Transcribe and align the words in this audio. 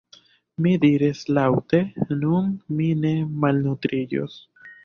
Mi 0.65 0.71
diris 0.85 1.21
laŭte: 1.39 1.83
“nun 2.23 2.49
mi 2.79 2.91
ne 3.05 3.15
malnutriĝos!» 3.45 4.43